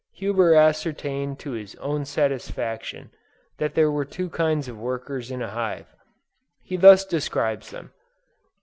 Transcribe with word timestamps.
Huber 0.13 0.55
ascertained 0.55 1.37
to 1.37 1.51
his 1.51 1.75
own 1.75 2.05
satisfaction 2.05 3.11
that 3.59 3.75
there 3.75 3.91
were 3.91 4.03
two 4.03 4.31
kinds 4.31 4.67
of 4.67 4.75
workers 4.79 5.29
in 5.29 5.43
a 5.43 5.51
hive. 5.51 5.93
He 6.63 6.75
thus 6.75 7.05
describes 7.05 7.69
them. 7.69 7.93